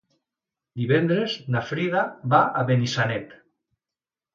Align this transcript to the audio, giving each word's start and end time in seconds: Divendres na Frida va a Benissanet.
Divendres 0.83 1.37
na 1.57 1.63
Frida 1.69 2.03
va 2.35 2.43
a 2.59 2.67
Benissanet. 2.75 3.41